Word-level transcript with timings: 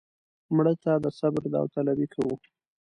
مړه 0.55 0.73
ته 0.83 0.91
د 1.03 1.05
صبر 1.19 1.43
داوطلبي 1.53 2.07
کوو 2.13 2.35